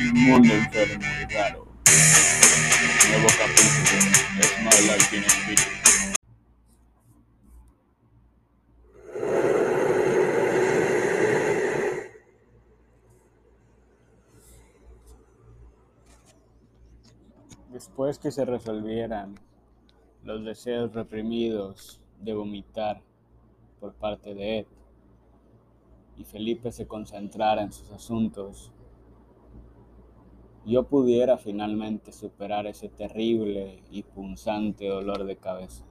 Un 0.00 0.12
mundo 0.22 0.52
enfermo 0.52 1.06
y 1.22 1.32
raro. 1.32 1.66
Nuevo 3.08 3.28
capítulo. 3.38 3.96
Es 4.38 4.52
My 4.60 4.76
Life. 4.86 5.24
Después 17.72 18.18
que 18.18 18.30
se 18.30 18.44
resolvieran 18.44 19.36
los 20.22 20.44
deseos 20.44 20.92
reprimidos 20.92 22.02
de 22.20 22.34
vomitar 22.34 23.00
por 23.80 23.94
parte 23.94 24.34
de 24.34 24.58
Ed 24.58 24.66
y 26.18 26.24
Felipe 26.24 26.72
se 26.72 26.86
concentrara 26.86 27.62
en 27.62 27.72
sus 27.72 27.90
asuntos, 27.92 28.72
yo 30.66 30.82
pudiera 30.82 31.38
finalmente 31.38 32.12
superar 32.12 32.66
ese 32.66 32.88
terrible 32.88 33.82
y 33.90 34.02
punzante 34.02 34.88
dolor 34.88 35.24
de 35.24 35.36
cabeza. 35.36 35.84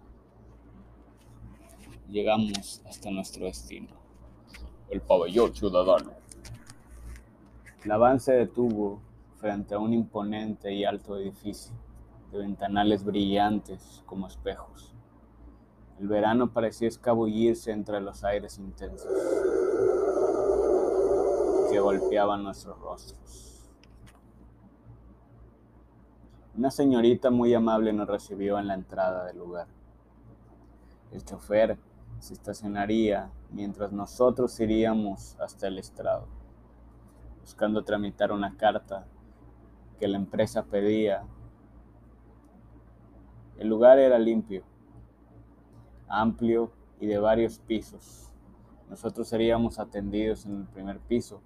Llegamos 2.10 2.84
hasta 2.86 3.10
nuestro 3.10 3.46
destino, 3.46 3.88
el 4.90 5.02
pabellón 5.02 5.56
ciudadano. 5.56 6.12
La 7.86 7.98
van 7.98 8.20
se 8.20 8.34
detuvo 8.34 9.02
frente 9.38 9.76
a 9.76 9.80
un 9.80 9.94
imponente 9.94 10.74
y 10.74 10.84
alto 10.84 11.18
edificio 11.18 11.74
de 12.32 12.40
ventanales 12.40 13.04
brillantes 13.04 14.04
como 14.06 14.28
espejos. 14.28 14.94
El 16.00 16.08
verano 16.08 16.52
parecía 16.52 16.88
escabullirse 16.88 17.72
entre 17.72 18.02
los 18.02 18.24
aires 18.24 18.58
intensos 18.60 19.08
golpeaban 21.80 22.44
nuestros 22.44 22.80
rostros. 22.80 23.70
Una 26.58 26.72
señorita 26.72 27.30
muy 27.30 27.54
amable 27.54 27.94
nos 27.94 28.08
recibió 28.08 28.58
en 28.58 28.68
la 28.68 28.74
entrada 28.74 29.26
del 29.26 29.38
lugar. 29.38 29.68
El 31.12 31.24
chofer 31.24 31.78
se 32.20 32.34
estacionaría 32.34 33.30
mientras 33.52 33.92
nosotros 33.92 34.60
iríamos 34.60 35.36
hasta 35.40 35.68
el 35.68 35.78
estrado, 35.78 36.28
buscando 37.42 37.84
tramitar 37.84 38.32
una 38.32 38.58
carta 38.58 39.06
que 40.00 40.08
la 40.08 40.18
empresa 40.18 40.64
pedía. 40.64 41.24
El 43.58 43.68
lugar 43.68 44.00
era 44.00 44.18
limpio, 44.18 44.64
amplio 46.08 46.72
y 47.00 47.06
de 47.06 47.20
varios 47.20 47.60
pisos. 47.60 48.34
Nosotros 48.90 49.28
seríamos 49.28 49.80
atendidos 49.80 50.46
en 50.46 50.62
el 50.62 50.66
primer 50.66 51.00
piso. 51.00 51.42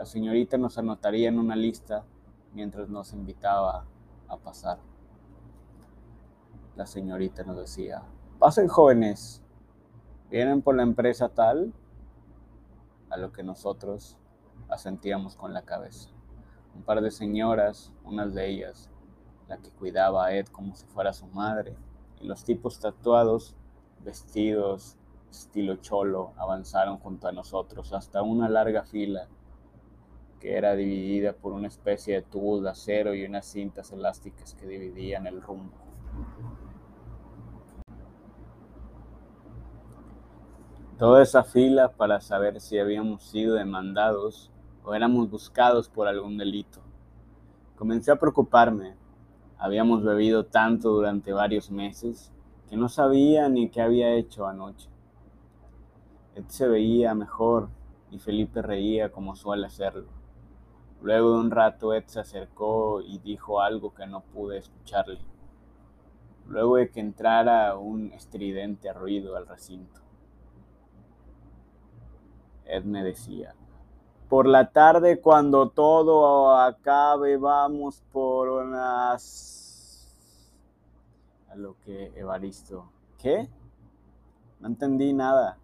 La 0.00 0.06
señorita 0.06 0.56
nos 0.56 0.78
anotaría 0.78 1.28
en 1.28 1.38
una 1.38 1.54
lista 1.54 2.06
mientras 2.54 2.88
nos 2.88 3.12
invitaba 3.12 3.84
a 4.28 4.36
pasar. 4.38 4.78
La 6.74 6.86
señorita 6.86 7.42
nos 7.42 7.58
decía, 7.58 8.02
pasen 8.38 8.66
jóvenes, 8.66 9.42
vienen 10.30 10.62
por 10.62 10.74
la 10.74 10.84
empresa 10.84 11.28
tal, 11.28 11.74
a 13.10 13.18
lo 13.18 13.30
que 13.30 13.42
nosotros 13.42 14.16
asentíamos 14.70 15.36
con 15.36 15.52
la 15.52 15.66
cabeza. 15.66 16.08
Un 16.74 16.82
par 16.82 17.02
de 17.02 17.10
señoras, 17.10 17.92
unas 18.02 18.32
de 18.32 18.48
ellas, 18.48 18.88
la 19.48 19.58
que 19.58 19.68
cuidaba 19.70 20.24
a 20.24 20.32
Ed 20.32 20.46
como 20.46 20.74
si 20.76 20.86
fuera 20.86 21.12
su 21.12 21.26
madre, 21.26 21.76
y 22.22 22.26
los 22.26 22.42
tipos 22.44 22.80
tatuados, 22.80 23.54
vestidos 24.02 24.96
estilo 25.30 25.76
cholo, 25.76 26.32
avanzaron 26.38 26.96
junto 26.96 27.28
a 27.28 27.32
nosotros 27.32 27.92
hasta 27.92 28.22
una 28.22 28.48
larga 28.48 28.82
fila 28.84 29.28
que 30.40 30.56
era 30.56 30.74
dividida 30.74 31.34
por 31.34 31.52
una 31.52 31.68
especie 31.68 32.14
de 32.14 32.22
tubos 32.22 32.62
de 32.62 32.70
acero 32.70 33.14
y 33.14 33.24
unas 33.24 33.46
cintas 33.46 33.92
elásticas 33.92 34.54
que 34.54 34.66
dividían 34.66 35.26
el 35.26 35.42
rumbo. 35.42 35.74
Toda 40.98 41.22
esa 41.22 41.44
fila 41.44 41.92
para 41.92 42.20
saber 42.20 42.60
si 42.60 42.78
habíamos 42.78 43.22
sido 43.22 43.54
demandados 43.54 44.50
o 44.84 44.94
éramos 44.94 45.30
buscados 45.30 45.88
por 45.88 46.08
algún 46.08 46.36
delito. 46.36 46.80
Comencé 47.76 48.12
a 48.12 48.16
preocuparme. 48.16 48.96
Habíamos 49.58 50.02
bebido 50.02 50.44
tanto 50.44 50.90
durante 50.90 51.32
varios 51.32 51.70
meses 51.70 52.32
que 52.68 52.76
no 52.76 52.88
sabía 52.88 53.48
ni 53.48 53.68
qué 53.68 53.82
había 53.82 54.12
hecho 54.14 54.46
anoche. 54.46 54.88
Ed 56.34 56.44
se 56.48 56.68
veía 56.68 57.14
mejor 57.14 57.68
y 58.10 58.18
Felipe 58.18 58.62
reía 58.62 59.10
como 59.10 59.36
suele 59.36 59.66
hacerlo. 59.66 60.19
Luego 61.02 61.32
de 61.32 61.40
un 61.40 61.50
rato 61.50 61.94
Ed 61.94 62.04
se 62.06 62.20
acercó 62.20 63.00
y 63.00 63.18
dijo 63.18 63.60
algo 63.60 63.94
que 63.94 64.06
no 64.06 64.20
pude 64.20 64.58
escucharle. 64.58 65.20
Luego 66.46 66.76
de 66.76 66.90
que 66.90 67.00
entrara 67.00 67.76
un 67.76 68.12
estridente 68.12 68.92
ruido 68.92 69.36
al 69.36 69.46
recinto. 69.46 70.00
Ed 72.66 72.84
me 72.84 73.02
decía, 73.02 73.54
por 74.28 74.46
la 74.46 74.70
tarde 74.70 75.20
cuando 75.20 75.70
todo 75.70 76.54
acabe 76.54 77.36
vamos 77.36 78.02
por 78.12 78.48
unas... 78.48 79.56
A 81.48 81.56
lo 81.56 81.76
que 81.80 82.12
Evaristo, 82.14 82.92
¿qué? 83.18 83.48
No 84.60 84.68
entendí 84.68 85.12
nada. 85.12 85.58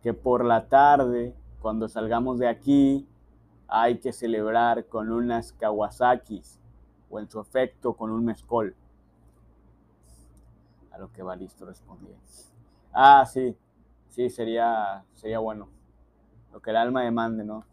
Que 0.00 0.14
por 0.14 0.44
la 0.44 0.66
tarde 0.66 1.34
cuando 1.64 1.88
salgamos 1.88 2.38
de 2.38 2.46
aquí, 2.46 3.08
hay 3.68 3.96
que 3.96 4.12
celebrar 4.12 4.84
con 4.84 5.10
unas 5.10 5.54
Kawasakis 5.54 6.60
o 7.08 7.18
en 7.18 7.30
su 7.30 7.40
efecto 7.40 7.94
con 7.94 8.10
un 8.10 8.22
mezcol. 8.22 8.76
A 10.92 10.98
lo 10.98 11.10
que 11.10 11.22
Balisto 11.22 11.64
respondía. 11.64 12.18
Ah, 12.92 13.24
sí, 13.24 13.56
sí, 14.10 14.28
sería, 14.28 15.06
sería 15.14 15.38
bueno. 15.38 15.70
Lo 16.52 16.60
que 16.60 16.68
el 16.68 16.76
alma 16.76 17.00
demande, 17.00 17.46
¿no? 17.46 17.64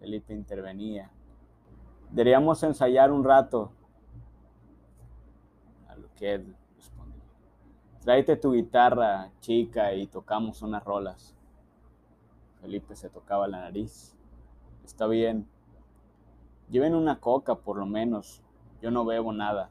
Felipe 0.00 0.34
intervenía. 0.34 1.12
Deberíamos 2.10 2.60
ensayar 2.64 3.12
un 3.12 3.22
rato. 3.22 3.70
A 5.86 5.94
lo 5.94 6.12
que 6.16 6.34
él 6.34 6.56
respondía. 6.74 7.22
Tráete 8.00 8.34
tu 8.34 8.52
guitarra, 8.54 9.30
chica, 9.38 9.94
y 9.94 10.08
tocamos 10.08 10.60
unas 10.62 10.82
rolas. 10.82 11.36
Felipe 12.62 12.94
se 12.94 13.10
tocaba 13.10 13.48
la 13.48 13.60
nariz. 13.60 14.14
Está 14.84 15.08
bien. 15.08 15.48
Lleven 16.70 16.94
una 16.94 17.18
coca, 17.18 17.56
por 17.56 17.76
lo 17.76 17.86
menos. 17.86 18.40
Yo 18.80 18.92
no 18.92 19.04
bebo 19.04 19.32
nada. 19.32 19.70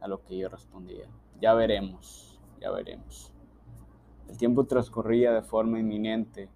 A 0.00 0.06
lo 0.06 0.22
que 0.22 0.38
yo 0.38 0.48
respondía. 0.48 1.08
Ya 1.40 1.52
veremos, 1.52 2.40
ya 2.60 2.70
veremos. 2.70 3.32
El 4.28 4.38
tiempo 4.38 4.64
transcurría 4.64 5.32
de 5.32 5.42
forma 5.42 5.80
inminente 5.80 6.48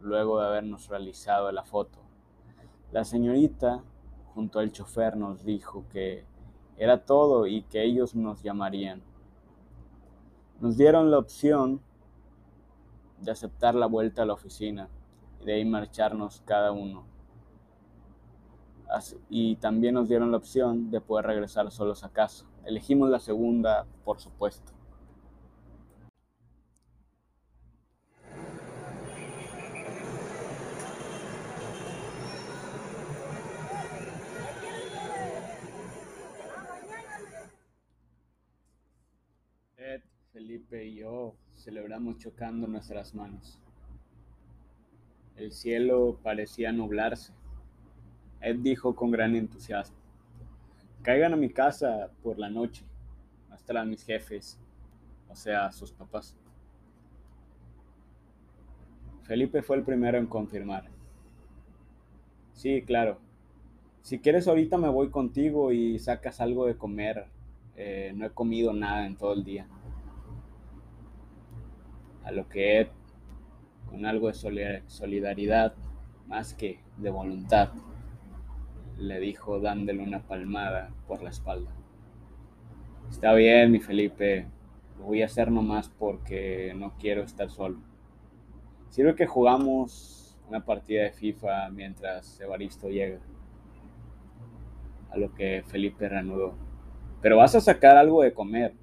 luego 0.00 0.40
de 0.40 0.46
habernos 0.46 0.88
realizado 0.88 1.52
la 1.52 1.62
foto. 1.62 1.98
La 2.90 3.04
señorita, 3.04 3.84
junto 4.34 4.58
al 4.58 4.72
chofer, 4.72 5.16
nos 5.18 5.44
dijo 5.44 5.84
que 5.92 6.24
era 6.78 7.04
todo 7.04 7.46
y 7.46 7.62
que 7.64 7.84
ellos 7.84 8.14
nos 8.14 8.42
llamarían. 8.42 9.02
Nos 10.60 10.78
dieron 10.78 11.10
la 11.10 11.18
opción 11.18 11.82
de 13.20 13.30
aceptar 13.30 13.74
la 13.74 13.86
vuelta 13.86 14.22
a 14.22 14.26
la 14.26 14.32
oficina 14.32 14.88
y 15.40 15.44
de 15.44 15.54
ahí 15.54 15.64
marcharnos 15.64 16.42
cada 16.44 16.72
uno. 16.72 17.04
Y 19.28 19.56
también 19.56 19.94
nos 19.94 20.08
dieron 20.08 20.30
la 20.32 20.38
opción 20.38 20.90
de 20.90 21.00
poder 21.00 21.26
regresar 21.26 21.70
solos 21.70 22.02
a 22.02 22.08
casa. 22.08 22.44
Elegimos 22.64 23.08
la 23.08 23.20
segunda, 23.20 23.86
por 24.04 24.20
supuesto. 24.20 24.72
Felipe 40.32 40.84
y 40.84 40.96
yo 40.96 41.34
celebramos 41.60 42.18
chocando 42.18 42.66
nuestras 42.66 43.14
manos. 43.14 43.58
El 45.36 45.52
cielo 45.52 46.18
parecía 46.22 46.72
nublarse. 46.72 47.32
Ed 48.40 48.56
dijo 48.60 48.96
con 48.96 49.10
gran 49.10 49.36
entusiasmo, 49.36 49.96
caigan 51.02 51.34
a 51.34 51.36
mi 51.36 51.50
casa 51.50 52.10
por 52.22 52.38
la 52.38 52.48
noche, 52.48 52.84
no 53.48 53.54
estarán 53.54 53.90
mis 53.90 54.02
jefes, 54.04 54.58
o 55.28 55.36
sea, 55.36 55.70
sus 55.72 55.92
papás. 55.92 56.34
Felipe 59.24 59.62
fue 59.62 59.76
el 59.76 59.82
primero 59.82 60.16
en 60.16 60.26
confirmar. 60.26 60.88
Sí, 62.54 62.82
claro. 62.82 63.18
Si 64.02 64.18
quieres 64.18 64.48
ahorita 64.48 64.78
me 64.78 64.88
voy 64.88 65.10
contigo 65.10 65.72
y 65.72 65.98
sacas 65.98 66.40
algo 66.40 66.66
de 66.66 66.76
comer. 66.76 67.26
Eh, 67.76 68.12
no 68.14 68.26
he 68.26 68.30
comido 68.30 68.72
nada 68.72 69.06
en 69.06 69.16
todo 69.16 69.34
el 69.34 69.44
día. 69.44 69.68
A 72.24 72.32
lo 72.32 72.48
que 72.48 72.80
Ed, 72.80 72.88
con 73.88 74.06
algo 74.06 74.28
de 74.28 74.82
solidaridad 74.86 75.74
más 76.26 76.54
que 76.54 76.80
de 76.96 77.10
voluntad, 77.10 77.70
le 78.98 79.18
dijo 79.18 79.60
dándole 79.60 80.02
una 80.02 80.20
palmada 80.20 80.90
por 81.08 81.22
la 81.22 81.30
espalda. 81.30 81.70
Está 83.10 83.32
bien, 83.34 83.72
mi 83.72 83.80
Felipe, 83.80 84.46
lo 84.98 85.06
voy 85.06 85.22
a 85.22 85.26
hacer 85.26 85.50
nomás 85.50 85.88
porque 85.88 86.72
no 86.76 86.92
quiero 86.98 87.22
estar 87.22 87.50
solo. 87.50 87.78
Sirve 88.90 89.14
que 89.14 89.26
jugamos 89.26 90.38
una 90.48 90.64
partida 90.64 91.04
de 91.04 91.12
FIFA 91.12 91.70
mientras 91.70 92.40
Evaristo 92.40 92.88
llega. 92.88 93.20
A 95.10 95.16
lo 95.16 95.34
que 95.34 95.64
Felipe 95.66 96.08
reanudó. 96.08 96.54
Pero 97.22 97.38
vas 97.38 97.54
a 97.54 97.60
sacar 97.60 97.96
algo 97.96 98.22
de 98.22 98.32
comer. 98.32 98.74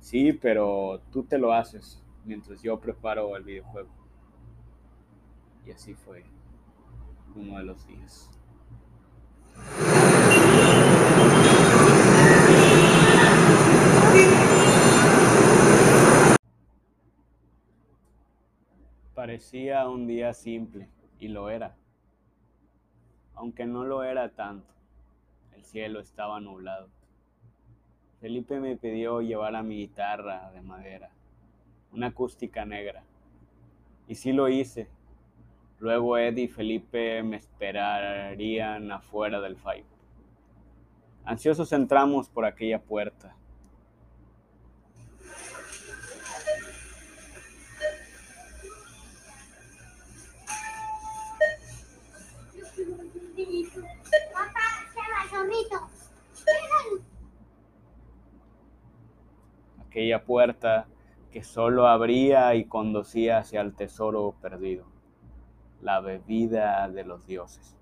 Sí, 0.00 0.32
pero 0.32 1.00
tú 1.10 1.24
te 1.24 1.38
lo 1.38 1.52
haces 1.52 2.02
mientras 2.24 2.62
yo 2.62 2.78
preparo 2.78 3.36
el 3.36 3.44
videojuego. 3.44 3.90
Y 5.66 5.70
así 5.70 5.94
fue 5.94 6.24
uno 7.34 7.58
de 7.58 7.64
los 7.64 7.86
días. 7.86 8.30
Parecía 19.14 19.88
un 19.88 20.06
día 20.06 20.32
simple, 20.32 20.88
y 21.18 21.28
lo 21.28 21.50
era. 21.50 21.76
Aunque 23.34 23.66
no 23.66 23.84
lo 23.84 24.04
era 24.04 24.30
tanto, 24.30 24.72
el 25.54 25.64
cielo 25.64 26.00
estaba 26.00 26.40
nublado. 26.40 26.88
Felipe 28.20 28.58
me 28.58 28.76
pidió 28.76 29.20
llevar 29.20 29.54
a 29.54 29.62
mi 29.62 29.76
guitarra 29.76 30.50
de 30.50 30.60
madera, 30.60 31.10
una 31.92 32.08
acústica 32.08 32.64
negra. 32.64 33.04
Y 34.08 34.16
sí 34.16 34.32
lo 34.32 34.48
hice. 34.48 34.88
Luego 35.78 36.18
Eddie 36.18 36.44
y 36.44 36.48
Felipe 36.48 37.22
me 37.22 37.36
esperarían 37.36 38.90
afuera 38.90 39.40
del 39.40 39.56
Five. 39.56 39.84
Ansiosos 41.24 41.72
entramos 41.72 42.28
por 42.28 42.44
aquella 42.44 42.82
puerta. 42.82 43.36
Aquella 59.98 60.24
puerta 60.24 60.86
que 61.32 61.42
solo 61.42 61.88
abría 61.88 62.54
y 62.54 62.66
conducía 62.66 63.38
hacia 63.38 63.60
el 63.62 63.74
tesoro 63.74 64.36
perdido, 64.40 64.86
la 65.82 65.98
bebida 65.98 66.88
de 66.88 67.02
los 67.02 67.26
dioses. 67.26 67.76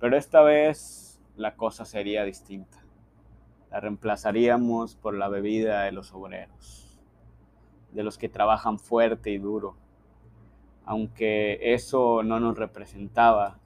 Pero 0.00 0.16
esta 0.16 0.40
vez 0.40 1.20
la 1.36 1.54
cosa 1.54 1.84
sería 1.84 2.24
distinta. 2.24 2.82
La 3.70 3.80
reemplazaríamos 3.80 4.96
por 4.96 5.12
la 5.12 5.28
bebida 5.28 5.82
de 5.82 5.92
los 5.92 6.14
obreros, 6.14 6.98
de 7.92 8.02
los 8.02 8.16
que 8.16 8.30
trabajan 8.30 8.78
fuerte 8.78 9.28
y 9.30 9.36
duro, 9.36 9.76
aunque 10.86 11.74
eso 11.74 12.22
no 12.22 12.40
nos 12.40 12.56
representaba 12.56 13.58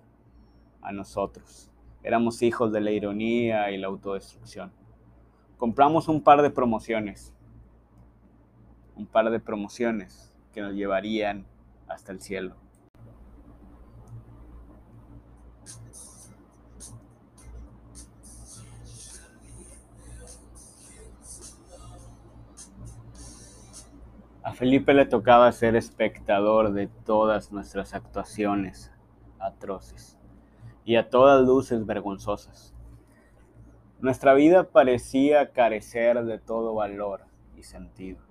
a 0.82 0.90
nosotros. 0.90 1.70
Éramos 2.02 2.42
hijos 2.42 2.72
de 2.72 2.80
la 2.80 2.90
ironía 2.90 3.70
y 3.70 3.78
la 3.78 3.86
autodestrucción. 3.86 4.72
Compramos 5.58 6.08
un 6.08 6.24
par 6.24 6.42
de 6.42 6.50
promociones, 6.50 7.37
un 8.98 9.06
par 9.06 9.30
de 9.30 9.38
promociones 9.38 10.34
que 10.52 10.60
nos 10.60 10.74
llevarían 10.74 11.46
hasta 11.86 12.12
el 12.12 12.20
cielo. 12.20 12.56
A 24.42 24.52
Felipe 24.52 24.94
le 24.94 25.06
tocaba 25.06 25.52
ser 25.52 25.76
espectador 25.76 26.72
de 26.72 26.88
todas 26.88 27.52
nuestras 27.52 27.94
actuaciones 27.94 28.90
atroces 29.38 30.18
y 30.84 30.96
a 30.96 31.08
todas 31.08 31.46
luces 31.46 31.86
vergonzosas. 31.86 32.74
Nuestra 34.00 34.34
vida 34.34 34.64
parecía 34.64 35.52
carecer 35.52 36.24
de 36.24 36.38
todo 36.38 36.74
valor 36.74 37.26
y 37.56 37.62
sentido. 37.62 38.28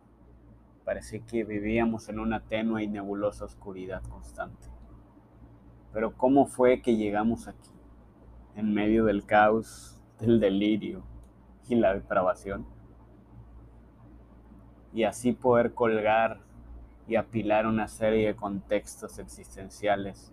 Parecía 0.88 1.20
que 1.20 1.44
vivíamos 1.44 2.08
en 2.08 2.18
una 2.18 2.40
tenue 2.40 2.82
y 2.82 2.88
nebulosa 2.88 3.44
oscuridad 3.44 4.02
constante. 4.04 4.70
Pero 5.92 6.14
¿cómo 6.14 6.46
fue 6.46 6.82
que 6.82 6.96
llegamos 6.96 7.50
aquí, 7.50 7.74
en 8.56 8.74
medio 8.74 9.04
del 9.04 9.26
caos, 9.26 10.00
del 10.18 10.40
delirio 10.40 11.04
y 11.68 11.76
la 11.76 11.94
depravación? 11.94 12.66
Y 14.94 15.04
así 15.04 15.34
poder 15.34 15.74
colgar 15.74 16.40
y 17.06 17.18
apilar 17.18 17.68
una 17.68 17.90
serie 17.90 18.28
de 18.28 18.38
contextos 18.38 19.20
existenciales 19.20 20.32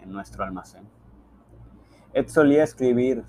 en 0.00 0.10
nuestro 0.10 0.42
almacén. 0.42 0.88
Ed 2.12 2.26
solía 2.26 2.64
escribir, 2.64 3.22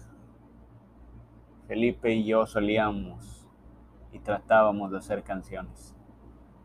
Felipe 1.67 2.11
y 2.11 2.25
yo 2.25 2.47
solíamos 2.47 3.38
y 4.11 4.19
tratábamos 4.19 4.91
de 4.91 4.97
hacer 4.97 5.23
canciones, 5.23 5.95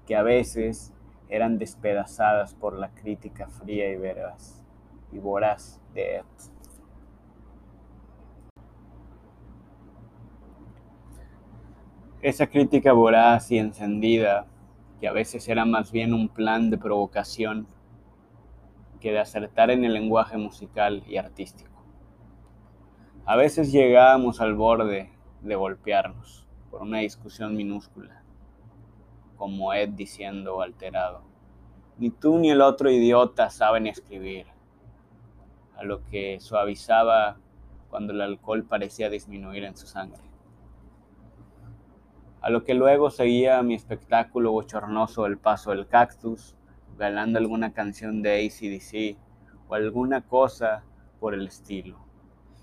que 0.06 0.17
a 0.17 0.23
veces 0.23 0.93
eran 1.29 1.58
despedazadas 1.58 2.55
por 2.55 2.79
la 2.79 2.91
crítica 2.91 3.49
fría 3.49 3.91
y 3.91 3.96
veraz 3.96 4.62
y 5.12 5.19
voraz 5.19 5.81
de 5.94 6.17
Ed. 6.17 6.25
Esa 12.23 12.46
crítica 12.46 12.93
voraz 12.93 13.50
y 13.50 13.58
encendida, 13.58 14.47
que 14.99 15.08
a 15.08 15.12
veces 15.12 15.47
era 15.49 15.67
más 15.67 15.93
bien 15.93 16.14
un 16.14 16.29
plan 16.29 16.70
de 16.70 16.79
provocación, 16.79 17.67
de 19.11 19.19
acertar 19.19 19.70
en 19.70 19.85
el 19.85 19.93
lenguaje 19.93 20.37
musical 20.37 21.02
y 21.06 21.17
artístico. 21.17 21.70
A 23.26 23.37
veces 23.37 23.73
llegábamos 23.73 24.40
al 24.40 24.55
borde 24.55 25.11
de 25.43 25.55
golpearnos 25.55 26.44
por 26.75 26.82
una 26.82 26.99
discusión 26.99 27.55
minúscula, 27.55 28.25
como 29.37 29.73
Ed 29.73 29.91
diciendo 29.91 30.61
alterado, 30.61 31.23
ni 31.99 32.11
tú 32.11 32.37
ni 32.37 32.50
el 32.50 32.61
otro 32.61 32.90
idiota 32.90 33.49
saben 33.49 33.87
escribir, 33.87 34.49
a 35.76 35.85
lo 35.85 36.04
que 36.07 36.40
suavizaba 36.40 37.37
cuando 37.90 38.12
el 38.12 38.21
alcohol 38.23 38.64
parecía 38.64 39.09
disminuir 39.09 39.62
en 39.62 39.76
su 39.76 39.87
sangre. 39.87 40.25
A 42.40 42.50
lo 42.50 42.64
que 42.64 42.75
luego 42.75 43.09
seguía 43.09 43.62
mi 43.62 43.75
espectáculo 43.75 44.50
bochornoso 44.50 45.26
El 45.26 45.38
Paso 45.38 45.71
del 45.71 45.87
Cactus, 45.87 46.57
galando 46.99 47.38
alguna 47.38 47.73
canción 47.73 48.21
de 48.21 48.45
ACDC 48.47 49.16
o 49.69 49.76
alguna 49.76 50.23
cosa 50.23 50.83
por 51.21 51.35
el 51.35 51.47
estilo. 51.47 52.04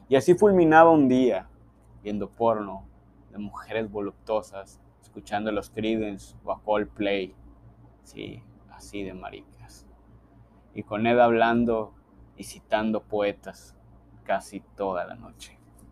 Y 0.10 0.18
así 0.18 0.34
fulminaba 0.34 0.92
un 0.92 1.08
día, 1.08 1.48
viendo 2.04 2.30
porno 2.30 2.91
de 3.32 3.38
mujeres 3.38 3.90
voluptuosas, 3.90 4.80
escuchando 5.02 5.52
los 5.52 5.70
Creedence 5.70 6.36
o 6.44 6.52
a 6.52 6.62
Coldplay, 6.62 7.34
sí, 8.04 8.44
así 8.70 9.04
de 9.04 9.14
maricas. 9.14 9.88
Y 10.74 10.84
con 10.84 11.06
Ed 11.08 11.20
hablando 11.20 11.94
y 12.38 12.44
citando 12.44 13.04
poetas 13.04 13.76
casi 14.24 14.62
toda 14.76 15.06
la 15.06 15.16
noche. 15.16 15.61